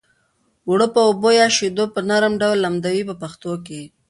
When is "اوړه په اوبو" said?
0.67-1.29